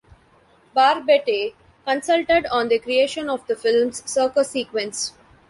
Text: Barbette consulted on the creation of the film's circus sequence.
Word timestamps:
Barbette 0.75 1.53
consulted 1.85 2.47
on 2.47 2.69
the 2.69 2.79
creation 2.79 3.29
of 3.29 3.45
the 3.45 3.55
film's 3.55 4.01
circus 4.09 4.49
sequence. 4.49 5.13